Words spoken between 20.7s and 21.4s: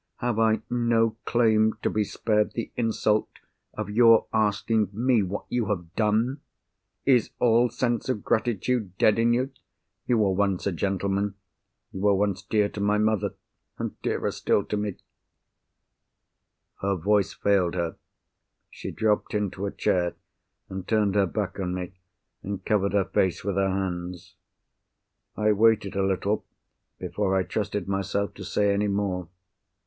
turned her